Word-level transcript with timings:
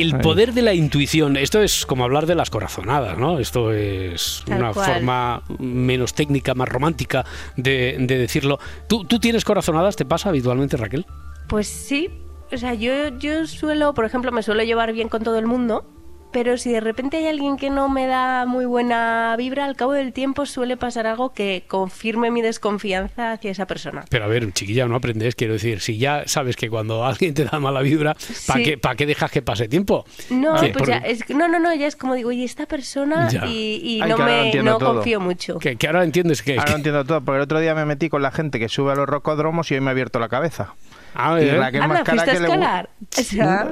el 0.00 0.18
poder 0.18 0.52
de 0.52 0.62
la 0.62 0.74
intuición, 0.74 1.36
esto 1.36 1.62
es 1.62 1.86
como 1.86 2.04
hablar 2.04 2.26
de 2.26 2.34
las 2.34 2.50
corazonadas, 2.50 3.18
¿no? 3.18 3.38
Esto 3.38 3.72
es 3.72 4.44
una 4.46 4.72
forma 4.72 5.42
menos 5.58 6.14
técnica, 6.14 6.54
más 6.54 6.68
romántica 6.68 7.24
de, 7.56 7.96
decirlo. 7.98 8.58
¿Tú, 8.88 9.04
¿Tú 9.04 9.18
tienes 9.18 9.44
corazonadas? 9.44 9.96
¿Te 9.96 10.04
pasa 10.04 10.28
habitualmente, 10.28 10.76
Raquel? 10.76 11.06
Pues 11.48 11.66
sí, 11.66 12.10
o 12.52 12.56
sea, 12.56 12.74
yo, 12.74 13.08
yo 13.18 13.46
suelo, 13.46 13.94
por 13.94 14.04
ejemplo, 14.04 14.32
me 14.32 14.42
suelo 14.42 14.62
llevar 14.62 14.92
bien 14.92 15.08
con 15.08 15.22
todo 15.22 15.38
el 15.38 15.46
mundo 15.46 15.84
pero 16.32 16.58
si 16.58 16.72
de 16.72 16.80
repente 16.80 17.16
hay 17.16 17.26
alguien 17.26 17.56
que 17.56 17.70
no 17.70 17.88
me 17.88 18.06
da 18.06 18.46
muy 18.46 18.66
buena 18.66 19.34
vibra, 19.36 19.64
al 19.64 19.76
cabo 19.76 19.92
del 19.92 20.12
tiempo 20.12 20.46
suele 20.46 20.76
pasar 20.76 21.06
algo 21.06 21.32
que 21.32 21.64
confirme 21.66 22.30
mi 22.30 22.42
desconfianza 22.42 23.32
hacia 23.32 23.50
esa 23.50 23.66
persona. 23.66 24.04
Pero 24.10 24.24
a 24.24 24.28
ver, 24.28 24.52
chiquilla, 24.52 24.86
no 24.86 24.96
aprendes, 24.96 25.34
quiero 25.34 25.54
decir, 25.54 25.80
si 25.80 25.98
ya 25.98 26.24
sabes 26.26 26.56
que 26.56 26.68
cuando 26.68 27.04
alguien 27.06 27.34
te 27.34 27.44
da 27.44 27.58
mala 27.60 27.80
vibra, 27.80 28.16
¿para 28.46 28.62
qué, 28.62 28.78
qué 28.96 29.06
dejas 29.06 29.30
que 29.30 29.42
pase 29.42 29.68
tiempo? 29.68 30.04
No, 30.30 30.54
pues 30.72 30.88
ya, 30.88 30.98
es, 30.98 31.28
no, 31.30 31.48
no, 31.48 31.58
no, 31.58 31.74
ya 31.74 31.86
es 31.86 31.96
como 31.96 32.14
digo, 32.14 32.32
y 32.32 32.44
esta 32.44 32.66
persona 32.66 33.28
y, 33.46 34.00
no 34.06 34.18
me 34.18 34.52
no 34.62 34.78
confío 34.78 35.20
mucho. 35.20 35.58
Que, 35.58 35.76
ahora 35.86 36.04
entiendes 36.04 36.42
que... 36.42 36.58
Ahora 36.58 36.74
entiendo 36.74 37.04
todo, 37.04 37.20
porque 37.20 37.36
el 37.36 37.42
otro 37.42 37.60
día 37.60 37.74
me 37.74 37.84
metí 37.84 38.08
con 38.08 38.22
la 38.22 38.30
gente 38.30 38.58
que 38.58 38.68
sube 38.68 38.92
a 38.92 38.94
los 38.94 39.08
rocódromos 39.08 39.70
y 39.70 39.74
hoy 39.74 39.80
me 39.80 39.88
ha 39.88 39.92
abierto 39.92 40.18
la 40.18 40.28
cabeza. 40.28 40.74
Ah, 41.14 41.40
y 41.40 41.50
Raquel 41.50 41.82
ah, 41.82 42.02
que 42.04 42.10
a 42.10 42.24
escalar. 42.24 42.88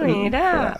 mira. 0.04 0.76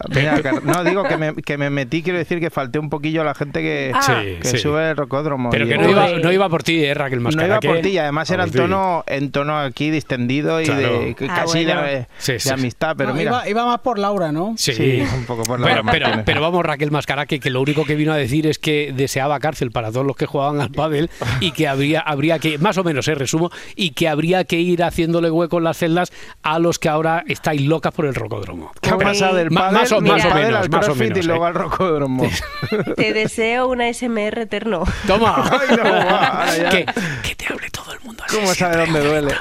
no, 0.63 0.85
digo 0.85 1.05
que 1.05 1.17
me, 1.17 1.35
que 1.35 1.59
me, 1.59 1.71
metí, 1.71 2.03
quiero 2.03 2.19
decir 2.19 2.41
que 2.41 2.51
falté 2.51 2.79
un 2.79 2.91
poquillo 2.91 3.23
a 3.23 3.25
la 3.25 3.35
gente 3.35 3.63
que, 3.63 3.93
ah. 3.95 4.23
que 4.41 4.59
sube 4.59 4.91
el 4.91 4.97
rocódromo. 4.97 5.51
Pero 5.51 5.67
que 5.67 5.79
no 5.79 5.91
iba, 5.91 6.09
no 6.19 6.33
iba, 6.33 6.49
por 6.49 6.63
ti, 6.63 6.85
¿eh, 6.85 6.95
Raquel 6.95 7.21
Mascara? 7.21 7.47
No 7.47 7.53
iba 7.55 7.61
por 7.61 7.81
ti, 7.81 7.91
y 7.91 7.99
además 7.99 8.31
era 8.31 8.45
en 8.45 8.51
tono, 8.51 9.05
en 9.07 9.31
tono 9.31 9.59
aquí 9.59 9.91
distendido 9.91 10.61
y 10.61 10.67
de, 10.67 11.17
ah, 11.29 11.35
casi 11.35 11.65
de, 11.65 12.07
amistad. 12.53 12.95
Pero 12.97 13.15
mira. 13.15 13.49
Iba, 13.49 13.67
más 13.67 13.81
por 13.81 13.99
Laura, 13.99 14.33
¿no? 14.33 14.55
Sí, 14.57 15.03
un 15.15 15.25
poco 15.25 15.43
por 15.43 15.61
Laura. 15.61 15.83
Pero, 15.91 16.09
pero, 16.25 16.41
vamos, 16.41 16.65
Raquel 16.65 16.91
Mascara, 16.91 17.27
que, 17.27 17.41
que 17.41 17.51
lo 17.51 17.61
único 17.61 17.85
que 17.85 17.95
vino 17.95 18.13
a 18.13 18.17
decir 18.17 18.47
es 18.47 18.59
que 18.59 18.93
deseaba 18.95 19.39
cárcel 19.39 19.71
para 19.71 19.91
todos 19.91 20.07
los 20.07 20.17
que 20.17 20.27
jugaban 20.27 20.61
al 20.61 20.71
pádel 20.71 21.11
y 21.41 21.53
que 21.53 21.69
habría, 21.69 22.01
habría 22.01 22.39
que, 22.39 22.59
más 22.59 22.79
o 22.79 22.85
menos, 22.85 23.09
eh, 23.09 23.15
resumo, 23.15 23.51
y 23.75 23.91
que 23.91 24.09
habría 24.09 24.45
que 24.45 24.61
ir 24.61 24.83
haciéndole 24.83 25.31
hueco 25.31 25.59
en 25.59 25.65
las 25.65 25.79
celdas 25.79 26.13
a 26.47 26.61
los 26.61 26.79
que 26.79 26.89
ahora 26.89 27.25
estáis 27.27 27.63
locas 27.63 27.93
por 27.93 28.07
el 28.07 28.15
rocódromo. 28.15 28.71
¿Qué 28.81 28.91
ha 28.91 28.97
pasado 28.97 29.35
del 29.35 29.51
más, 29.51 29.91
o, 29.91 30.01
más 30.01 30.25
o 30.25 30.31
menos, 30.33 30.71
más 30.71 30.89
o 30.89 30.95
menos, 30.95 31.19
y 31.19 31.23
luego 31.23 31.45
¿eh? 31.45 31.49
al 31.49 31.55
rocódromo? 31.55 32.31
Te 32.97 33.13
deseo 33.13 33.67
una 33.67 33.93
SMR 33.93 34.43
eterno. 34.43 34.85
Toma. 35.09 35.43
que, 36.71 36.87
que, 37.25 37.35
te 37.35 37.53
hable 37.53 37.69
todo 37.71 37.93
el 37.93 38.01
mundo. 38.01 38.23
¿Cómo 38.31 38.55
sabe 38.55 38.77
dónde 38.77 39.01
duele? 39.01 39.35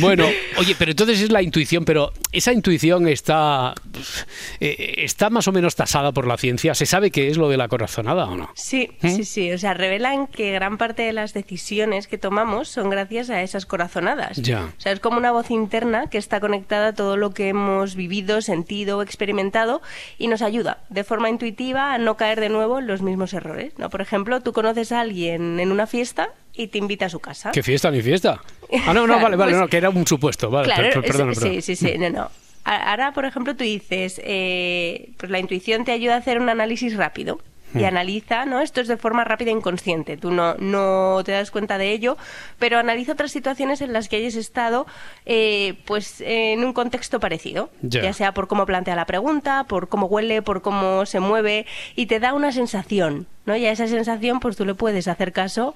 Bueno, 0.00 0.26
oye, 0.58 0.74
pero 0.78 0.90
entonces 0.90 1.20
es 1.20 1.32
la 1.32 1.40
intuición, 1.40 1.84
pero 1.84 2.12
esa 2.30 2.52
intuición 2.52 3.08
está, 3.08 3.74
eh, 4.60 4.94
está 4.98 5.30
más 5.30 5.48
o 5.48 5.52
menos 5.52 5.76
tasada 5.76 6.12
por 6.12 6.26
la 6.26 6.36
ciencia. 6.36 6.74
¿Se 6.74 6.84
sabe 6.84 7.10
qué 7.10 7.28
es 7.28 7.38
lo 7.38 7.48
de 7.48 7.56
la 7.56 7.68
corazonada 7.68 8.26
o 8.26 8.36
no? 8.36 8.50
Sí, 8.54 8.90
¿Mm? 9.00 9.08
sí, 9.08 9.24
sí. 9.24 9.52
O 9.52 9.58
sea, 9.58 9.74
revelan 9.74 10.26
que 10.26 10.52
gran 10.52 10.76
parte 10.76 11.02
de 11.02 11.12
las 11.12 11.32
decisiones 11.32 12.06
que 12.06 12.18
tomamos 12.18 12.68
son 12.68 12.90
gracias 12.90 13.30
a 13.30 13.42
esas 13.42 13.64
corazonadas. 13.64 14.36
Ya. 14.36 14.66
O 14.66 14.80
sea, 14.80 14.92
es 14.92 15.00
como 15.00 15.16
una 15.16 15.32
voz 15.32 15.50
interna 15.58 16.08
que 16.08 16.18
está 16.18 16.40
conectada 16.40 16.88
a 16.88 16.92
todo 16.94 17.16
lo 17.16 17.30
que 17.30 17.48
hemos 17.48 17.94
vivido, 17.94 18.40
sentido, 18.40 19.02
experimentado 19.02 19.82
y 20.16 20.28
nos 20.28 20.42
ayuda 20.42 20.78
de 20.88 21.04
forma 21.04 21.28
intuitiva 21.28 21.92
a 21.92 21.98
no 21.98 22.16
caer 22.16 22.40
de 22.40 22.48
nuevo 22.48 22.78
en 22.78 22.86
los 22.86 23.02
mismos 23.02 23.34
errores. 23.34 23.74
¿no? 23.78 23.90
Por 23.90 24.00
ejemplo, 24.00 24.40
tú 24.40 24.52
conoces 24.52 24.92
a 24.92 25.00
alguien 25.00 25.60
en 25.60 25.72
una 25.72 25.86
fiesta 25.86 26.30
y 26.54 26.68
te 26.68 26.78
invita 26.78 27.06
a 27.06 27.08
su 27.10 27.20
casa. 27.20 27.50
¿Qué 27.52 27.62
fiesta 27.62 27.90
ni 27.90 28.02
fiesta? 28.02 28.40
Ah, 28.86 28.94
no, 28.94 29.06
no, 29.06 29.20
vale, 29.22 29.36
vale, 29.36 29.52
no, 29.52 29.68
que 29.68 29.76
era 29.76 29.90
un 29.90 30.06
supuesto. 30.06 30.50
Vale, 30.50 30.72
claro, 30.72 31.02
perdón, 31.02 31.34
Sí, 31.34 31.62
sí, 31.62 31.76
sí, 31.76 31.98
no, 31.98 32.10
no. 32.10 32.30
Ahora, 32.64 33.12
por 33.12 33.24
ejemplo, 33.24 33.56
tú 33.56 33.64
dices, 33.64 34.20
eh, 34.22 35.12
pues 35.16 35.30
la 35.30 35.38
intuición 35.38 35.84
te 35.84 35.92
ayuda 35.92 36.16
a 36.16 36.18
hacer 36.18 36.38
un 36.38 36.50
análisis 36.50 36.96
rápido 36.96 37.40
y 37.74 37.78
hmm. 37.78 37.84
analiza, 37.84 38.44
¿no? 38.44 38.60
Esto 38.60 38.80
es 38.80 38.88
de 38.88 38.96
forma 38.96 39.24
rápida 39.24 39.50
e 39.50 39.54
inconsciente. 39.54 40.16
Tú 40.16 40.30
no, 40.30 40.54
no 40.54 41.22
te 41.24 41.32
das 41.32 41.50
cuenta 41.50 41.78
de 41.78 41.92
ello, 41.92 42.16
pero 42.58 42.78
analiza 42.78 43.12
otras 43.12 43.30
situaciones 43.30 43.80
en 43.80 43.92
las 43.92 44.08
que 44.08 44.16
hayas 44.16 44.34
estado, 44.34 44.86
eh, 45.26 45.74
pues, 45.84 46.20
en 46.20 46.64
un 46.64 46.72
contexto 46.72 47.20
parecido. 47.20 47.70
Ya 47.82 48.12
sea 48.12 48.32
por 48.32 48.48
cómo 48.48 48.66
plantea 48.66 48.96
la 48.96 49.06
pregunta, 49.06 49.64
por 49.64 49.88
cómo 49.88 50.06
huele, 50.06 50.42
por 50.42 50.62
cómo 50.62 51.06
se 51.06 51.20
mueve, 51.20 51.66
y 51.96 52.06
te 52.06 52.20
da 52.20 52.34
una 52.34 52.52
sensación, 52.52 53.26
¿no? 53.46 53.56
Y 53.56 53.66
a 53.66 53.72
esa 53.72 53.86
sensación, 53.86 54.40
pues 54.40 54.56
tú 54.56 54.64
le 54.64 54.74
puedes 54.74 55.08
hacer 55.08 55.32
caso 55.32 55.74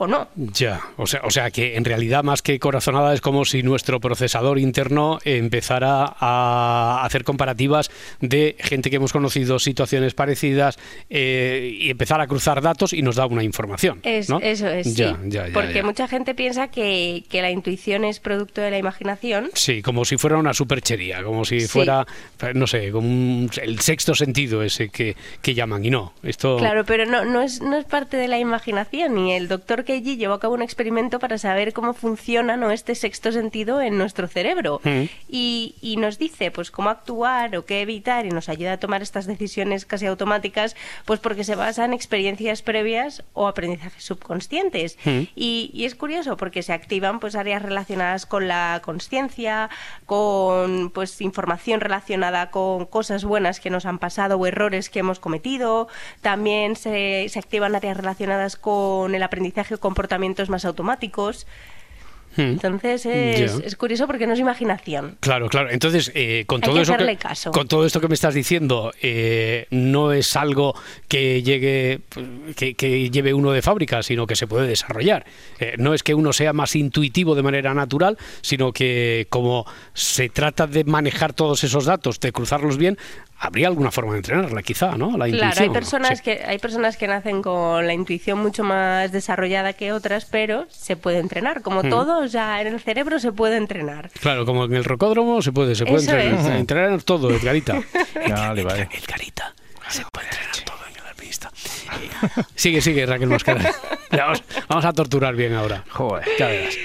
o 0.00 0.06
no. 0.06 0.28
Ya, 0.34 0.80
o 0.96 1.06
sea, 1.06 1.20
o 1.24 1.30
sea 1.30 1.50
que 1.50 1.76
en 1.76 1.84
realidad 1.84 2.24
más 2.24 2.40
que 2.40 2.58
corazonada 2.58 3.12
es 3.12 3.20
como 3.20 3.44
si 3.44 3.62
nuestro 3.62 4.00
procesador 4.00 4.58
interno 4.58 5.18
empezara 5.24 6.16
a 6.18 7.02
hacer 7.04 7.22
comparativas 7.22 7.90
de 8.20 8.56
gente 8.60 8.88
que 8.88 8.96
hemos 8.96 9.12
conocido, 9.12 9.58
situaciones 9.58 10.14
parecidas 10.14 10.78
eh, 11.10 11.76
y 11.78 11.90
empezar 11.90 12.18
a 12.22 12.26
cruzar 12.26 12.62
datos 12.62 12.94
y 12.94 13.02
nos 13.02 13.16
da 13.16 13.26
una 13.26 13.44
información. 13.44 14.00
Eso 14.02 14.38
es, 14.40 14.60
ya, 14.96 15.18
ya, 15.26 15.48
porque 15.52 15.82
mucha 15.82 16.08
gente 16.08 16.34
piensa 16.34 16.68
que, 16.68 17.24
la 17.30 17.50
intuición 17.50 18.04
es 18.04 18.20
producto 18.20 18.60
de 18.60 18.70
la 18.70 18.78
imaginación. 18.78 19.50
Sí, 19.54 19.82
como 19.82 20.04
si 20.04 20.16
fuera 20.16 20.38
una 20.38 20.54
superchería, 20.54 21.22
como 21.22 21.44
si 21.44 21.60
fuera, 21.60 22.06
no 22.54 22.66
sé, 22.66 22.90
como 22.90 23.48
el 23.62 23.80
sexto 23.80 24.14
sentido 24.14 24.62
ese 24.62 24.88
que, 24.88 25.14
que, 25.42 25.54
llaman 25.54 25.84
y 25.84 25.90
no. 25.90 26.14
Esto... 26.22 26.56
Claro, 26.56 26.84
pero 26.84 27.04
no, 27.04 27.24
no, 27.24 27.42
es, 27.42 27.60
no 27.60 27.76
es 27.76 27.84
parte 27.84 28.16
de 28.16 28.28
la 28.28 28.38
imaginación 28.38 29.14
ni 29.14 29.32
el 29.32 29.48
doctor 29.48 29.84
allí 29.92 30.16
llevó 30.16 30.34
a 30.34 30.40
cabo 30.40 30.54
un 30.54 30.62
experimento 30.62 31.18
para 31.18 31.38
saber 31.38 31.72
cómo 31.72 31.94
funciona 31.94 32.56
¿no? 32.56 32.70
este 32.70 32.94
sexto 32.94 33.32
sentido 33.32 33.80
en 33.80 33.98
nuestro 33.98 34.28
cerebro. 34.28 34.80
Mm. 34.84 35.02
Y, 35.28 35.74
y, 35.80 35.96
nos 35.96 36.18
dice 36.18 36.50
pues 36.50 36.70
cómo 36.70 36.90
actuar 36.90 37.56
o 37.56 37.64
qué 37.64 37.82
evitar 37.82 38.26
y 38.26 38.30
nos 38.30 38.48
ayuda 38.48 38.72
a 38.72 38.76
tomar 38.78 39.02
estas 39.02 39.26
decisiones 39.26 39.84
casi 39.84 40.06
automáticas, 40.06 40.76
pues 41.04 41.20
porque 41.20 41.44
se 41.44 41.54
basa 41.54 41.84
en 41.84 41.92
experiencias 41.92 42.62
previas 42.62 43.22
o 43.32 43.48
aprendizajes 43.48 44.02
subconscientes. 44.02 44.98
Mm. 45.04 45.20
Y, 45.34 45.70
y, 45.72 45.84
es 45.84 45.94
curioso 45.94 46.36
porque 46.36 46.62
se 46.62 46.72
activan 46.72 47.20
pues 47.20 47.34
áreas 47.34 47.62
relacionadas 47.62 48.26
con 48.26 48.48
la 48.48 48.80
conciencia, 48.84 49.70
con 50.06 50.90
pues 50.90 51.20
información 51.20 51.80
relacionada 51.80 52.50
con 52.50 52.86
cosas 52.86 53.24
buenas 53.24 53.60
que 53.60 53.70
nos 53.70 53.86
han 53.86 53.98
pasado 53.98 54.36
o 54.36 54.46
errores 54.46 54.90
que 54.90 55.00
hemos 55.00 55.20
cometido. 55.20 55.88
También 56.20 56.76
se, 56.76 57.26
se 57.28 57.38
activan 57.38 57.74
áreas 57.74 57.96
relacionadas 57.96 58.56
con 58.56 59.14
el 59.14 59.22
aprendizaje 59.22 59.74
comportamientos 59.80 60.48
más 60.48 60.64
automáticos. 60.64 61.46
Hmm. 62.36 62.42
Entonces 62.42 63.06
es, 63.06 63.74
curioso 63.74 64.06
porque 64.06 64.26
no 64.26 64.34
es 64.34 64.38
imaginación. 64.38 65.16
Claro, 65.18 65.48
claro. 65.48 65.68
Entonces, 65.70 66.12
eh, 66.14 66.44
con, 66.46 66.60
todo 66.60 66.80
eso 66.80 66.96
que, 66.96 67.18
con 67.50 67.66
todo 67.66 67.84
esto 67.84 68.00
que 68.00 68.06
me 68.06 68.14
estás 68.14 68.34
diciendo, 68.34 68.92
eh, 69.02 69.66
no 69.70 70.12
es 70.12 70.36
algo 70.36 70.76
que 71.08 71.42
llegue 71.42 72.02
que, 72.54 73.10
lleve 73.10 73.34
uno 73.34 73.50
de 73.50 73.62
fábrica, 73.62 74.04
sino 74.04 74.28
que 74.28 74.36
se 74.36 74.46
puede 74.46 74.68
desarrollar. 74.68 75.26
Eh, 75.58 75.74
no 75.78 75.92
es 75.92 76.04
que 76.04 76.14
uno 76.14 76.32
sea 76.32 76.52
más 76.52 76.76
intuitivo 76.76 77.34
de 77.34 77.42
manera 77.42 77.74
natural, 77.74 78.16
sino 78.42 78.72
que 78.72 79.26
como 79.28 79.66
se 79.92 80.28
trata 80.28 80.68
de 80.68 80.84
manejar 80.84 81.32
todos 81.32 81.64
esos 81.64 81.84
datos, 81.84 82.20
de 82.20 82.30
cruzarlos 82.30 82.76
bien, 82.76 82.96
habría 83.40 83.68
alguna 83.68 83.90
forma 83.90 84.12
de 84.12 84.18
entrenarla, 84.18 84.62
quizá, 84.62 84.96
¿no? 84.98 85.16
La 85.16 85.26
claro, 85.26 85.62
hay 85.62 85.70
personas, 85.70 86.20
que, 86.20 86.42
hay 86.46 86.58
personas 86.58 86.98
que 86.98 87.08
nacen 87.08 87.40
con 87.40 87.86
la 87.86 87.94
intuición 87.94 88.38
mucho 88.38 88.62
más 88.64 89.10
desarrollada 89.12 89.72
que 89.72 89.92
otras, 89.92 90.26
pero 90.26 90.66
se 90.68 90.94
puede 90.94 91.18
entrenar. 91.18 91.62
Como 91.62 91.82
hmm. 91.82 91.88
todo, 91.88 92.26
ya 92.26 92.60
en 92.60 92.68
el 92.68 92.80
cerebro 92.80 93.18
se 93.18 93.32
puede 93.32 93.56
entrenar. 93.56 94.10
Claro, 94.20 94.44
como 94.44 94.66
en 94.66 94.74
el 94.74 94.84
rocódromo 94.84 95.40
se 95.40 95.52
puede, 95.52 95.74
se 95.74 95.86
puede 95.86 96.02
entrenar, 96.02 96.56
entrenar, 96.56 97.02
todo, 97.02 97.30
Edgarita. 97.30 97.80
vale, 98.28 98.62
vale. 98.62 98.88
Edgarita, 98.92 99.54
se 99.88 100.04
puede 100.12 100.26
entrenar 100.26 100.56
todo 100.66 100.78
en 100.90 101.00
el 101.00 101.06
alpinista. 101.08 101.50
sigue, 102.54 102.82
sigue, 102.82 103.06
Raquel 103.06 103.28
Mascara. 103.28 103.72
vamos, 104.12 104.44
vamos, 104.68 104.84
a 104.84 104.92
torturar 104.92 105.34
bien 105.34 105.54
ahora. 105.54 105.82
Joder. 105.88 106.26
Ya 106.38 106.46
verás. 106.46 106.76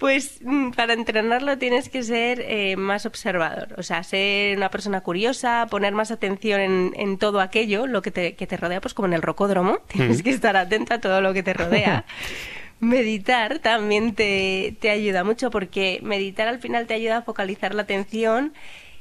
Pues 0.00 0.40
mm, 0.42 0.70
para 0.70 0.94
entrenarlo 0.94 1.58
tienes 1.58 1.90
que 1.90 2.02
ser 2.02 2.40
eh, 2.40 2.74
más 2.76 3.04
observador, 3.04 3.74
o 3.76 3.82
sea, 3.82 4.02
ser 4.02 4.56
una 4.56 4.70
persona 4.70 5.02
curiosa, 5.02 5.66
poner 5.70 5.92
más 5.92 6.10
atención 6.10 6.58
en, 6.96 7.18
todo 7.18 7.42
aquello, 7.42 7.86
lo 7.86 8.00
que 8.00 8.10
te, 8.10 8.34
que 8.34 8.46
te, 8.46 8.56
rodea, 8.56 8.80
pues 8.80 8.94
como 8.94 9.08
en 9.08 9.12
el 9.12 9.20
rocódromo, 9.20 9.80
tienes 9.88 10.20
mm. 10.20 10.22
que 10.22 10.30
estar 10.30 10.56
atenta 10.56 10.94
a 10.94 11.00
todo 11.02 11.20
lo 11.20 11.34
que 11.34 11.42
te 11.42 11.52
rodea. 11.52 12.06
meditar 12.80 13.58
también 13.58 14.14
te, 14.14 14.74
te 14.80 14.88
ayuda 14.88 15.22
mucho 15.22 15.50
porque 15.50 16.00
meditar 16.02 16.48
al 16.48 16.60
final 16.60 16.86
te 16.86 16.94
ayuda 16.94 17.18
a 17.18 17.22
focalizar 17.22 17.74
la 17.74 17.82
atención 17.82 18.54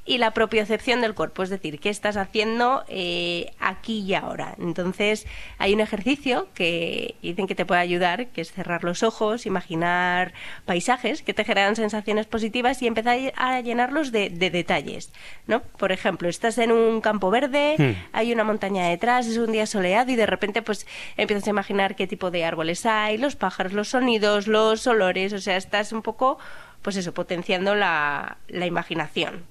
y 0.09 0.17
la 0.17 0.31
propiocepción 0.31 1.01
del 1.01 1.13
cuerpo, 1.13 1.44
es 1.44 1.51
decir, 1.51 1.79
qué 1.79 1.89
estás 1.91 2.17
haciendo 2.17 2.83
eh, 2.88 3.51
aquí 3.59 4.00
y 4.00 4.15
ahora. 4.15 4.56
Entonces, 4.57 5.27
hay 5.59 5.75
un 5.75 5.81
ejercicio 5.81 6.47
que 6.56 7.13
dicen 7.21 7.45
que 7.45 7.53
te 7.53 7.63
puede 7.63 7.81
ayudar, 7.81 8.25
que 8.29 8.41
es 8.41 8.51
cerrar 8.51 8.83
los 8.83 9.03
ojos, 9.03 9.45
imaginar 9.45 10.33
paisajes 10.65 11.21
que 11.21 11.35
te 11.35 11.45
generan 11.45 11.75
sensaciones 11.75 12.25
positivas 12.25 12.81
y 12.81 12.88
empezar 12.88 13.19
a 13.35 13.61
llenarlos 13.61 14.11
de, 14.11 14.31
detalles. 14.31 15.11
¿no? 15.45 15.61
Por 15.61 15.91
ejemplo, 15.91 16.27
estás 16.27 16.57
en 16.57 16.71
un 16.71 17.01
campo 17.01 17.29
verde, 17.29 17.75
hmm. 17.77 18.07
hay 18.11 18.33
una 18.33 18.44
montaña 18.44 18.88
detrás, 18.88 19.27
es 19.27 19.38
un 19.38 19.51
día 19.51 19.67
soleado 19.67 20.11
y 20.11 20.15
de 20.15 20.25
repente 20.25 20.63
pues 20.63 20.88
empiezas 21.17 21.45
a 21.45 21.51
imaginar 21.51 21.95
qué 21.95 22.07
tipo 22.07 22.31
de 22.31 22.45
árboles 22.45 22.83
hay, 22.88 23.19
los 23.19 23.35
pájaros, 23.35 23.73
los 23.73 23.89
sonidos, 23.89 24.47
los 24.47 24.88
olores, 24.88 25.33
o 25.33 25.39
sea, 25.39 25.56
estás 25.56 25.91
un 25.91 26.01
poco, 26.01 26.39
pues 26.81 26.95
eso, 26.95 27.13
potenciando 27.13 27.75
la, 27.75 28.38
la 28.47 28.65
imaginación. 28.65 29.45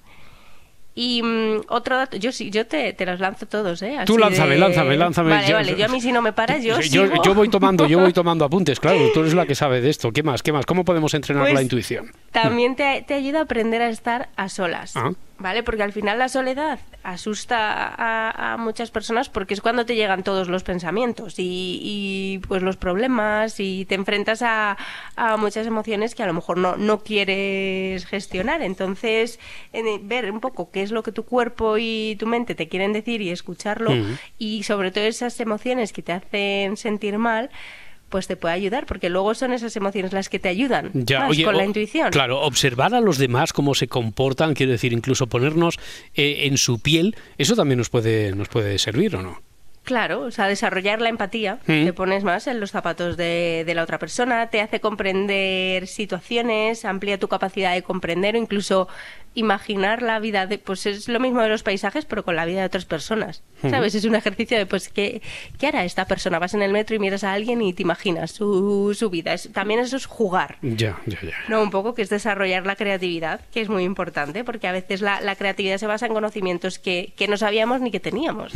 Y 1.01 1.23
mm, 1.23 1.61
otro 1.69 1.95
dato, 1.95 2.17
yo 2.17 2.33
sí, 2.33 2.51
yo 2.51 2.67
te, 2.67 2.91
te, 2.91 3.05
los 3.05 3.21
lanzo 3.21 3.45
todos, 3.45 3.81
¿eh? 3.83 3.99
tú 4.05 4.17
lánzame, 4.17 4.57
lánzame, 4.57 4.97
lánzame. 4.97 5.29
Vale, 5.29 5.53
vale, 5.53 5.75
yo 5.77 5.85
a 5.85 5.87
mí 5.87 6.01
si 6.01 6.11
no 6.11 6.21
me 6.21 6.33
paras, 6.33 6.61
yo, 6.61 6.77
yo, 6.81 7.23
yo, 7.23 7.33
voy 7.33 7.47
tomando, 7.47 7.87
yo 7.87 7.99
voy 7.99 8.11
tomando 8.11 8.43
apuntes, 8.43 8.81
claro, 8.81 8.99
tú 9.13 9.21
eres 9.21 9.33
la 9.33 9.45
que 9.45 9.55
sabe 9.55 9.79
de 9.79 9.89
esto. 9.89 10.11
¿Qué 10.11 10.23
más? 10.23 10.43
¿Qué 10.43 10.51
más? 10.51 10.65
¿Cómo 10.65 10.83
podemos 10.83 11.13
entrenar 11.13 11.45
la 11.45 11.51
pues 11.51 11.63
intuición? 11.63 12.11
También 12.33 12.75
te, 12.75 13.01
te, 13.07 13.13
ayuda 13.13 13.39
a 13.39 13.43
aprender 13.43 13.81
a 13.81 13.87
estar 13.87 14.27
a 14.35 14.49
solas. 14.49 14.91
Ah. 14.97 15.13
¿Vale? 15.39 15.63
Porque 15.63 15.83
al 15.83 15.93
final 15.93 16.19
la 16.19 16.29
soledad 16.29 16.79
asusta 17.03 17.95
a, 17.97 18.57
muchas 18.57 18.91
personas 18.91 19.29
porque 19.29 19.53
es 19.53 19.61
cuando 19.61 19.85
te 19.85 19.95
llegan 19.95 20.23
todos 20.23 20.49
los 20.49 20.63
pensamientos 20.63 21.35
y, 21.37 22.41
pues 22.47 22.61
los 22.61 22.77
problemas 22.77 23.59
y 23.59 23.85
te 23.85 23.95
enfrentas 23.95 24.41
a, 24.43 24.77
muchas 25.37 25.65
emociones 25.67 26.15
que 26.15 26.23
a 26.23 26.27
lo 26.27 26.33
mejor 26.33 26.57
no, 26.57 26.77
no 26.77 26.99
quieres 26.99 28.05
gestionar. 28.05 28.61
Entonces, 28.61 29.39
ver 30.01 30.31
un 30.31 30.39
poco 30.39 30.71
qué 30.71 30.81
es 30.81 30.91
lo 30.91 31.03
que 31.03 31.11
tu 31.11 31.23
cuerpo 31.23 31.77
y 31.77 32.15
tu 32.19 32.27
mente 32.27 32.55
te 32.55 32.67
quieren 32.67 32.93
decir 32.93 33.21
y 33.21 33.29
escucharlo 33.29 33.91
y 34.37 34.63
sobre 34.63 34.91
todo 34.91 35.03
esas 35.03 35.39
emociones 35.39 35.93
que 35.93 36.01
te 36.01 36.11
hacen 36.13 36.77
sentir 36.77 37.17
mal, 37.17 37.49
pues 38.09 38.27
te 38.27 38.35
puede 38.35 38.55
ayudar, 38.55 38.85
porque 38.85 39.09
luego 39.09 39.33
son 39.33 39.53
esas 39.53 39.75
emociones 39.75 40.13
las 40.13 40.29
que 40.29 40.39
te 40.39 40.49
ayudan 40.49 40.91
con 40.91 41.57
la 41.57 41.65
intuición. 41.65 42.11
Claro, 42.11 42.41
observar 42.41 42.93
a 42.93 43.01
los 43.01 43.17
demás 43.17 43.53
cómo 43.53 43.75
se 43.75 43.87
comportan, 43.87 44.53
quiero 44.53 44.71
decir, 44.71 44.93
incluso 44.93 45.27
ponernos 45.27 45.79
eh, 46.15 46.47
en 46.47 46.57
su 46.57 46.79
piel, 46.79 47.15
eso 47.37 47.55
también 47.55 47.77
nos 47.77 47.89
puede, 47.89 48.35
nos 48.35 48.49
puede 48.49 48.77
servir, 48.79 49.15
¿o 49.15 49.21
no? 49.21 49.41
Claro, 49.83 50.21
o 50.21 50.29
sea, 50.31 50.47
desarrollar 50.47 51.01
la 51.01 51.09
empatía, 51.09 51.55
mm. 51.65 51.85
te 51.85 51.93
pones 51.93 52.23
más 52.23 52.45
en 52.45 52.59
los 52.59 52.69
zapatos 52.69 53.17
de, 53.17 53.65
la 53.73 53.81
otra 53.81 53.97
persona, 53.97 54.47
te 54.51 54.61
hace 54.61 54.79
comprender 54.79 55.87
situaciones, 55.87 56.85
amplía 56.85 57.17
tu 57.17 57.27
capacidad 57.27 57.73
de 57.73 57.81
comprender 57.81 58.35
o 58.35 58.37
incluso 58.37 58.87
imaginar 59.35 60.01
la 60.01 60.19
vida 60.19 60.47
de, 60.47 60.57
pues 60.57 60.85
es 60.85 61.07
lo 61.07 61.19
mismo 61.19 61.41
de 61.41 61.49
los 61.49 61.63
paisajes, 61.63 62.05
pero 62.05 62.23
con 62.23 62.35
la 62.35 62.45
vida 62.45 62.61
de 62.61 62.65
otras 62.65 62.85
personas. 62.85 63.43
¿Sabes? 63.61 63.93
Es 63.93 64.05
un 64.05 64.15
ejercicio 64.15 64.57
de, 64.57 64.65
pues, 64.65 64.89
¿qué, 64.89 65.21
¿qué, 65.57 65.67
hará 65.67 65.83
esta 65.83 66.05
persona? 66.05 66.39
Vas 66.39 66.53
en 66.53 66.61
el 66.61 66.71
metro 66.71 66.95
y 66.95 66.99
miras 66.99 67.23
a 67.23 67.33
alguien 67.33 67.61
y 67.61 67.73
te 67.73 67.83
imaginas 67.83 68.31
su, 68.31 68.95
su 68.97 69.09
vida. 69.09 69.35
también 69.53 69.81
eso 69.81 69.97
es 69.97 70.05
jugar. 70.05 70.57
Ya, 70.61 70.97
ya, 71.05 71.19
ya. 71.21 71.35
No, 71.47 71.61
un 71.61 71.69
poco 71.69 71.93
que 71.93 72.01
es 72.01 72.09
desarrollar 72.09 72.65
la 72.65 72.75
creatividad, 72.75 73.41
que 73.53 73.61
es 73.61 73.69
muy 73.69 73.83
importante, 73.83 74.43
porque 74.43 74.67
a 74.67 74.71
veces 74.71 75.01
la, 75.01 75.19
la 75.21 75.35
creatividad 75.35 75.77
se 75.77 75.87
basa 75.87 76.05
en 76.05 76.13
conocimientos 76.13 76.79
que, 76.79 77.13
que, 77.15 77.27
no 77.27 77.37
sabíamos 77.37 77.81
ni 77.81 77.91
que 77.91 77.99
teníamos. 77.99 78.53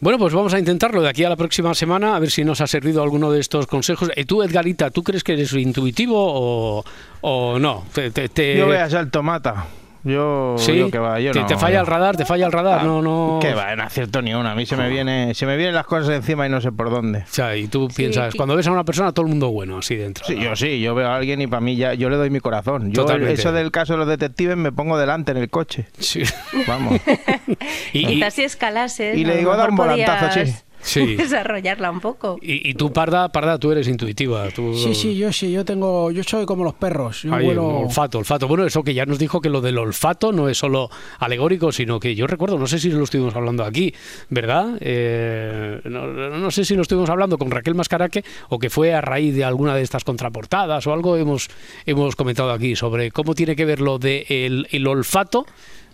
Bueno, 0.00 0.18
pues 0.18 0.32
vamos 0.32 0.54
a 0.54 0.58
intentarlo 0.58 1.02
de 1.02 1.08
aquí 1.08 1.24
a 1.24 1.28
la 1.28 1.36
próxima 1.36 1.74
semana, 1.74 2.16
a 2.16 2.18
ver 2.18 2.30
si 2.30 2.44
nos 2.44 2.60
ha 2.60 2.66
servido 2.66 3.02
alguno 3.02 3.30
de 3.30 3.40
estos 3.40 3.66
consejos. 3.66 4.10
¿Y 4.16 4.24
tú, 4.24 4.42
Edgarita, 4.42 4.90
tú 4.90 5.02
crees 5.02 5.22
que 5.22 5.34
eres 5.34 5.52
intuitivo 5.52 6.16
o, 6.16 6.84
o 7.28 7.58
no? 7.58 7.84
Te, 7.92 8.10
te, 8.10 8.56
Yo 8.56 8.66
voy 8.66 8.76
a 8.76 8.88
ser 8.88 9.10
tomata. 9.10 9.66
Yo, 10.04 10.54
¿Sí? 10.56 10.88
que 10.92 10.98
va, 11.00 11.18
yo 11.18 11.32
¿Te, 11.32 11.40
no. 11.40 11.46
¿Te 11.46 11.56
falla 11.56 11.80
el 11.80 11.86
radar? 11.88 12.16
¿Te 12.16 12.24
falla 12.24 12.46
el 12.46 12.52
radar? 12.52 12.84
no, 12.84 13.02
no. 13.02 13.40
Que 13.42 13.52
va, 13.52 13.74
no 13.74 13.82
acierto 13.82 14.22
ni 14.22 14.32
una. 14.32 14.52
A 14.52 14.54
mí 14.54 14.64
se 14.64 14.76
me 14.76 14.88
viene, 14.88 15.34
se 15.34 15.44
me 15.44 15.56
vienen 15.56 15.74
las 15.74 15.86
cosas 15.86 16.14
encima 16.14 16.46
y 16.46 16.50
no 16.50 16.60
sé 16.60 16.70
por 16.70 16.88
dónde. 16.88 17.18
O 17.18 17.26
sea, 17.26 17.56
y 17.56 17.66
tú 17.66 17.88
piensas, 17.88 18.36
cuando 18.36 18.54
ves 18.54 18.68
a 18.68 18.70
una 18.70 18.84
persona, 18.84 19.10
todo 19.10 19.26
el 19.26 19.30
mundo 19.30 19.50
bueno, 19.50 19.78
así 19.78 19.96
dentro. 19.96 20.24
Sí, 20.24 20.38
yo 20.38 20.54
sí, 20.54 20.80
yo 20.80 20.94
veo 20.94 21.08
a 21.08 21.16
alguien 21.16 21.40
y 21.42 21.48
para 21.48 21.60
mí 21.60 21.74
ya, 21.74 21.94
yo 21.94 22.08
le 22.08 22.14
doy 22.14 22.30
mi 22.30 22.38
corazón. 22.38 22.92
Yo 22.92 23.04
eso 23.10 23.50
del 23.50 23.72
caso 23.72 23.94
de 23.94 23.98
los 23.98 24.06
detectives 24.06 24.56
me 24.56 24.70
pongo 24.70 24.96
delante 24.96 25.32
en 25.32 25.38
el 25.38 25.50
coche. 25.50 25.86
Sí. 25.98 26.22
Vamos. 26.68 27.00
y, 27.92 28.06
Quizás 28.06 28.34
si 28.34 28.44
escalases. 28.44 29.18
Y 29.18 29.24
le 29.24 29.36
digo, 29.36 29.56
dar 29.56 29.70
un 29.70 29.76
volantazo, 29.76 30.44
sí 30.44 30.54
sí. 30.86 31.16
desarrollarla 31.16 31.90
un 31.90 32.00
poco. 32.00 32.38
Y, 32.40 32.74
tú, 32.74 32.92
Parda, 32.92 33.28
Parda, 33.30 33.58
tú 33.58 33.72
eres 33.72 33.88
intuitiva. 33.88 34.48
Tú... 34.50 34.74
Sí, 34.74 34.94
sí, 34.94 35.16
yo 35.16 35.32
sí, 35.32 35.50
yo 35.50 35.64
tengo, 35.64 36.10
yo 36.10 36.22
soy 36.22 36.46
como 36.46 36.64
los 36.64 36.74
perros. 36.74 37.22
Yo 37.22 37.34
Olfato, 37.34 38.18
olfato. 38.18 38.48
Bueno, 38.48 38.64
eso 38.66 38.82
que 38.82 38.94
ya 38.94 39.06
nos 39.06 39.18
dijo 39.18 39.40
que 39.40 39.48
lo 39.48 39.60
del 39.60 39.78
olfato 39.78 40.32
no 40.32 40.48
es 40.48 40.58
solo 40.58 40.90
alegórico, 41.18 41.72
sino 41.72 42.00
que 42.00 42.14
yo 42.14 42.26
recuerdo, 42.26 42.58
no 42.58 42.66
sé 42.66 42.78
si 42.78 42.90
lo 42.90 43.04
estuvimos 43.04 43.34
hablando 43.34 43.64
aquí, 43.64 43.94
¿verdad? 44.30 44.76
Eh, 44.80 45.80
no, 45.84 46.50
sé 46.50 46.64
si 46.64 46.74
lo 46.74 46.82
estuvimos 46.82 47.10
hablando 47.10 47.38
con 47.38 47.50
Raquel 47.50 47.74
Mascaraque 47.74 48.24
o 48.48 48.58
que 48.58 48.70
fue 48.70 48.94
a 48.94 49.00
raíz 49.00 49.34
de 49.34 49.44
alguna 49.44 49.74
de 49.74 49.82
estas 49.82 50.04
contraportadas 50.04 50.86
o 50.86 50.92
algo 50.92 51.16
hemos, 51.16 51.48
hemos 51.84 52.16
comentado 52.16 52.52
aquí 52.52 52.76
sobre 52.76 53.10
cómo 53.10 53.34
tiene 53.34 53.56
que 53.56 53.64
ver 53.64 53.80
lo 53.80 53.98
del 53.98 54.26
de 54.28 54.66
el 54.70 54.86
olfato 54.86 55.46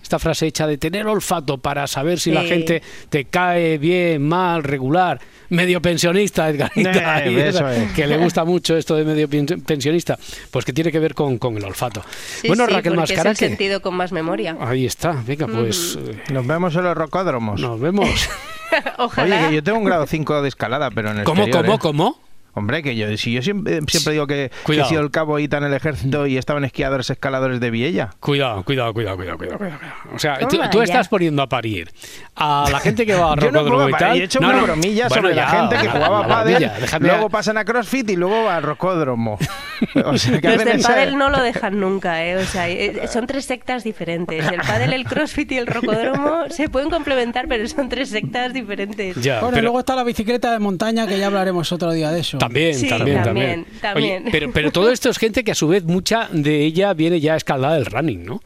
esta 0.02 0.18
frase 0.18 0.46
hecha 0.46 0.66
de 0.66 0.78
tener 0.78 1.06
olfato 1.06 1.58
para 1.58 1.86
saber 1.86 2.18
si 2.18 2.30
la 2.30 2.42
gente 2.42 2.82
te 3.08 3.24
cae 3.26 3.78
bien, 3.78 4.26
mal, 4.26 4.64
regular. 4.64 5.20
Medio 5.48 5.82
pensionista, 5.82 6.48
Edgarita, 6.48 7.24
eh, 7.24 7.88
que 7.94 8.06
le 8.06 8.16
gusta 8.16 8.44
mucho 8.44 8.76
esto 8.76 8.96
de 8.96 9.04
medio 9.04 9.28
pensionista, 9.28 10.18
pues 10.50 10.64
que 10.64 10.72
tiene 10.72 10.90
que 10.90 10.98
ver 10.98 11.14
con, 11.14 11.36
con 11.38 11.56
el 11.56 11.64
olfato. 11.64 12.02
bueno, 12.46 12.66
Raquel 12.66 12.96
Mascara. 12.96 13.32
Es 13.32 13.42
el 13.42 13.48
sentido 13.48 13.82
con 13.82 13.94
más 13.94 14.12
memoria. 14.12 14.56
Ahí 14.60 14.86
está, 14.86 15.22
venga, 15.26 15.46
pues. 15.46 15.98
Eh, 16.00 16.22
Nos 16.32 16.46
vemos 16.46 16.74
en 16.74 16.84
los 16.84 16.96
rocódromos. 16.96 17.60
Nos 17.60 17.78
vemos. 17.78 18.08
Ojalá. 18.98 19.36
Oye, 19.36 19.48
que 19.48 19.54
yo 19.56 19.62
tengo 19.62 19.78
un 19.78 19.84
grado 19.84 20.06
5 20.06 20.42
de 20.42 20.48
escalada, 20.48 20.90
pero 20.90 21.10
en 21.10 21.18
el 21.18 21.24
¿Cómo, 21.24 21.48
cómo, 21.50 21.74
¿eh? 21.74 21.78
cómo? 21.78 22.21
Hombre, 22.54 22.82
que 22.82 22.94
yo, 22.96 23.16
si 23.16 23.32
yo 23.32 23.40
siempre, 23.40 23.80
siempre 23.88 24.12
digo 24.12 24.26
que, 24.26 24.50
he 24.68 24.84
sido 24.84 25.00
el 25.00 25.10
cabo 25.10 25.38
y 25.38 25.44
en 25.44 25.64
el 25.64 25.72
ejército 25.72 26.26
y 26.26 26.36
estaban 26.36 26.64
esquiadores 26.64 27.08
escaladores 27.08 27.60
de 27.60 27.70
Viella. 27.70 28.10
Cuidado, 28.20 28.62
cuidado, 28.62 28.92
cuidado, 28.92 29.16
cuidado, 29.16 29.38
cuidado. 29.38 29.78
O 30.14 30.18
sea, 30.18 30.38
tú, 30.70 30.82
estás 30.82 31.08
poniendo 31.08 31.42
a 31.42 31.48
parir 31.48 31.90
a 32.36 32.68
la 32.70 32.80
gente 32.80 33.06
que 33.06 33.14
va 33.14 33.32
a 33.32 33.36
Rocódromo 33.36 33.88
y 33.88 33.92
tal. 33.92 34.20
he 34.20 34.24
hecho 34.24 34.38
una 34.38 34.62
bromilla 34.62 35.08
sobre 35.08 35.34
la 35.34 35.48
gente 35.48 35.76
que 35.76 35.88
jugaba 35.88 36.24
a 36.24 36.28
pádel, 36.28 36.70
luego 37.00 37.30
pasan 37.30 37.56
a 37.56 37.64
CrossFit 37.64 38.10
y 38.10 38.16
luego 38.16 38.48
a 38.48 38.60
Rocódromo. 38.60 39.38
O 40.04 40.18
sea, 40.18 40.40
que 40.40 40.48
Los 40.48 40.64
del 40.64 40.80
pádel 40.80 41.16
no 41.16 41.28
lo 41.28 41.42
dejan 41.42 41.80
nunca, 41.80 42.24
¿eh? 42.24 42.36
O 42.36 42.44
sea, 42.44 42.68
eh, 42.68 43.06
son 43.12 43.26
tres 43.26 43.44
sectas 43.44 43.84
diferentes. 43.84 44.44
El 44.46 44.60
pádel, 44.60 44.92
el 44.92 45.04
CrossFit 45.04 45.52
y 45.52 45.58
el 45.58 45.66
Rocódromo 45.66 46.44
se 46.50 46.68
pueden 46.68 46.90
complementar, 46.90 47.46
pero 47.48 47.66
son 47.68 47.88
tres 47.88 48.10
sectas 48.10 48.52
diferentes. 48.52 49.16
bueno, 49.40 49.60
luego 49.60 49.80
está 49.80 49.96
la 49.96 50.04
bicicleta 50.04 50.52
de 50.52 50.58
montaña, 50.58 51.06
que 51.06 51.18
ya 51.18 51.26
hablaremos 51.26 51.70
otro 51.72 51.92
día 51.92 52.10
de 52.10 52.20
eso. 52.20 52.38
También, 52.38 52.88
también, 52.88 53.66
también. 53.80 54.24
pero, 54.30 54.50
pero 54.52 54.70
todo 54.70 54.90
esto 54.90 55.10
es 55.10 55.18
gente 55.18 55.44
que 55.44 55.52
a 55.52 55.54
su 55.54 55.68
vez 55.68 55.84
mucha 55.84 56.28
de 56.32 56.64
ella 56.64 56.92
viene 56.94 57.20
ya 57.20 57.36
escaldada 57.36 57.74
del 57.74 57.86
running, 57.86 58.24
¿no? 58.24 58.40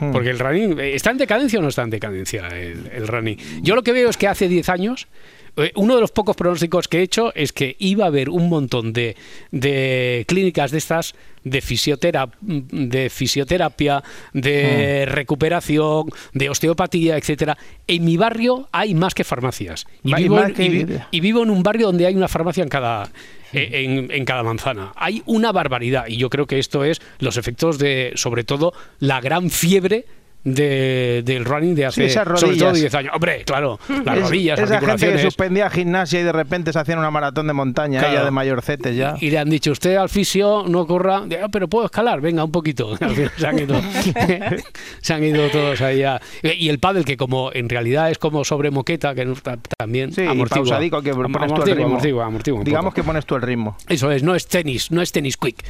Hmm. 0.00 0.12
Porque 0.12 0.30
el 0.30 0.38
running, 0.38 0.78
¿está 0.78 1.10
en 1.10 1.18
decadencia 1.18 1.58
o 1.58 1.62
no 1.62 1.68
está 1.68 1.82
en 1.82 1.90
decadencia 1.90 2.48
el, 2.48 2.90
el 2.92 3.08
running? 3.08 3.36
Yo 3.62 3.74
lo 3.74 3.82
que 3.82 3.92
veo 3.92 4.08
es 4.08 4.16
que 4.16 4.28
hace 4.28 4.48
10 4.48 4.68
años 4.68 5.08
eh, 5.56 5.70
uno 5.74 5.94
de 5.96 6.00
los 6.00 6.10
pocos 6.12 6.34
pronósticos 6.34 6.88
que 6.88 7.00
he 7.00 7.02
hecho 7.02 7.32
es 7.34 7.52
que 7.52 7.76
iba 7.78 8.04
a 8.04 8.06
haber 8.06 8.30
un 8.30 8.48
montón 8.48 8.94
de, 8.94 9.16
de 9.50 10.24
clínicas 10.26 10.70
de 10.70 10.78
estas 10.78 11.14
de, 11.44 11.60
fisioterapia, 11.60 12.38
de 12.40 13.10
fisioterapia, 13.10 14.02
de 14.32 15.04
hmm. 15.06 15.12
recuperación, 15.12 16.06
de 16.32 16.48
osteopatía, 16.48 17.18
etcétera. 17.18 17.58
En 17.86 18.04
mi 18.04 18.16
barrio 18.16 18.68
hay 18.72 18.94
más 18.94 19.14
que 19.14 19.24
farmacias. 19.24 19.86
Y 20.02 20.14
vivo, 20.14 20.40
y 21.10 21.20
vivo 21.20 21.42
en 21.42 21.50
un 21.50 21.62
barrio 21.62 21.88
donde 21.88 22.06
hay 22.06 22.14
una 22.14 22.28
farmacia 22.28 22.62
en 22.62 22.70
cada, 22.70 23.10
eh, 23.52 24.06
en, 24.10 24.24
cada 24.24 24.42
manzana. 24.42 24.92
Hay 24.96 25.22
una 25.26 25.52
barbaridad 25.52 26.06
y 26.08 26.16
yo 26.16 26.30
creo 26.30 26.46
que 26.46 26.58
esto 26.58 26.84
es 26.84 27.00
los 27.18 27.36
efectos 27.36 27.78
de, 27.78 28.12
sobre 28.14 28.44
todo, 28.44 28.72
la 28.98 29.20
gran 29.20 29.50
fiebre 29.50 30.06
de, 30.44 31.22
del 31.24 31.44
running 31.44 31.74
de 31.74 31.86
hace 31.86 32.08
sobre 32.08 32.56
todo 32.56 32.72
10 32.72 32.94
años. 32.94 33.12
Hombre, 33.14 33.44
claro, 33.44 33.78
las 34.04 34.20
rodillas, 34.20 34.58
Esa 34.58 34.80
gente 34.80 35.12
que 35.12 35.18
suspendía 35.18 35.70
gimnasia 35.70 36.20
y 36.20 36.24
de 36.24 36.32
repente 36.32 36.72
se 36.72 36.78
hacían 36.78 36.98
una 36.98 37.10
maratón 37.10 37.46
de 37.46 37.52
montaña, 37.52 38.00
ya 38.00 38.24
de 38.24 38.30
mayorcetes 38.30 38.96
ya. 38.96 39.16
Y 39.20 39.30
le 39.30 39.38
han 39.38 39.50
dicho, 39.50 39.72
usted 39.72 39.96
al 39.96 40.08
fisio 40.08 40.64
no 40.66 40.86
corra, 40.86 41.22
ah, 41.42 41.48
pero 41.50 41.68
puedo 41.68 41.86
escalar, 41.86 42.20
venga, 42.20 42.44
un 42.44 42.52
poquito. 42.52 42.96
se, 43.36 43.46
han 43.46 43.58
ido, 43.58 43.80
se 45.00 45.14
han 45.14 45.24
ido 45.24 45.48
todos 45.50 45.80
allá. 45.80 46.20
Y 46.42 46.68
el 46.68 46.78
pádel, 46.78 47.04
que 47.04 47.16
como 47.16 47.50
en 47.52 47.68
realidad 47.68 48.10
es 48.10 48.18
como 48.18 48.44
sobre 48.44 48.70
moqueta, 48.70 49.14
que 49.14 49.32
también 49.78 50.12
sí, 50.12 50.26
amortigua. 50.26 51.02
que 51.02 51.12
pones 51.14 51.54
tú 51.54 51.62
el 51.62 51.76
ritmo. 51.76 52.64
Digamos 52.64 52.94
que 52.94 53.02
pones 53.02 53.26
tú 53.26 53.36
el 53.36 53.42
ritmo. 53.42 53.76
Eso 53.88 54.10
es, 54.10 54.22
no 54.22 54.34
es 54.34 54.46
tenis, 54.46 54.90
no 54.90 55.02
es 55.02 55.12
tenis 55.12 55.36
quick. 55.36 55.64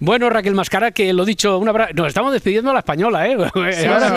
Bueno, 0.00 0.30
Raquel 0.30 0.54
Mascara, 0.54 0.90
que 0.90 1.12
lo 1.12 1.24
dicho, 1.24 1.58
una 1.58 1.72
nos 1.94 2.08
estamos 2.08 2.32
despidiendo 2.32 2.70
a 2.70 2.74
la 2.74 2.80
española, 2.80 3.28
¿eh? 3.28 3.36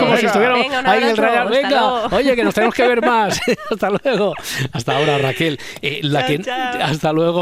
Como 0.04 0.16
si 0.16 0.26
estuviéramos 0.26 0.66
ahí 0.84 1.02
en 1.02 1.08
el 1.08 1.16
Real. 1.16 1.48
Venga, 1.48 2.06
oye, 2.06 2.36
que 2.36 2.44
nos 2.44 2.54
tenemos 2.54 2.74
que 2.74 2.86
ver 2.86 3.00
más. 3.06 3.40
hasta 3.70 3.90
luego. 3.90 4.34
Hasta 4.72 4.96
ahora, 4.96 5.18
Raquel. 5.18 5.58
Eh, 5.80 6.00
la 6.02 6.26
que, 6.26 6.40
hasta 6.82 7.12
luego. 7.12 7.40